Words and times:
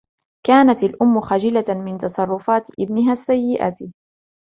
كانت 0.45 0.83
الأم 0.83 1.21
خجِلةً 1.21 1.65
من 1.85 1.97
تصرفات 1.97 2.67
ابنها 2.79 3.11
السيئة. 3.11 3.73